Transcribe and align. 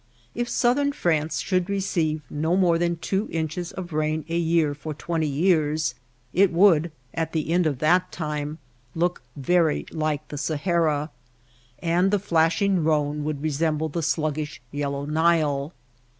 If 0.33 0.49
Southern 0.49 0.93
France 0.93 1.41
should 1.41 1.69
receive 1.69 2.21
no 2.27 2.55
more 2.57 2.79
than 2.79 2.95
two 2.95 3.29
inches 3.31 3.71
of 3.71 3.93
rain 3.93 4.25
a 4.29 4.35
year 4.35 4.73
for 4.73 4.95
twenty 4.95 5.27
years 5.27 5.93
it 6.33 6.51
would, 6.51 6.91
at 7.13 7.33
the 7.33 7.51
end 7.53 7.67
of 7.67 7.77
that 7.77 8.11
time, 8.11 8.57
look 8.95 9.21
very 9.35 9.85
like 9.91 10.27
the 10.29 10.39
Sahara, 10.39 11.11
and 11.77 12.09
the 12.09 12.17
flashing 12.17 12.81
Khone 12.83 13.21
would 13.23 13.43
resemble 13.43 13.89
the 13.89 14.01
sluggish 14.01 14.59
yellow 14.71 15.05
Nile. 15.05 15.71